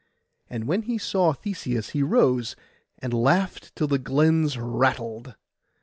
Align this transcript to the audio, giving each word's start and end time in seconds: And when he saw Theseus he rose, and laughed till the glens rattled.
And 0.49 0.63
when 0.67 0.81
he 0.81 0.97
saw 0.97 1.31
Theseus 1.31 1.89
he 1.89 2.01
rose, 2.01 2.55
and 2.97 3.13
laughed 3.13 3.75
till 3.75 3.85
the 3.85 3.99
glens 3.99 4.57
rattled. 4.57 5.35